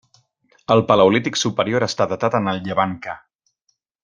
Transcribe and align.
El 0.75 0.81
paleolític 0.91 1.37
superior 1.41 1.85
està 1.89 2.09
datat 2.15 2.39
en 2.43 2.53
el 2.55 2.63
Llevant 2.69 2.97
ca. 3.05 3.15